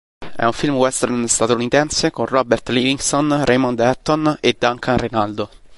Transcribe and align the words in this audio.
È 0.35 0.43
un 0.43 0.51
film 0.51 0.77
western 0.77 1.27
statunitense 1.27 2.09
con 2.09 2.25
Robert 2.25 2.67
Livingston, 2.69 3.43
Raymond 3.45 3.79
Hatton 3.81 4.35
e 4.41 4.55
Duncan 4.57 4.97
Renaldo. 4.97 5.49